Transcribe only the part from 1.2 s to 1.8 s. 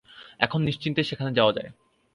যাওয়া যায়।